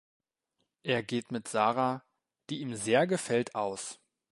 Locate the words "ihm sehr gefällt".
2.61-3.53